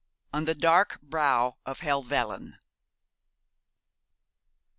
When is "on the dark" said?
0.33-0.99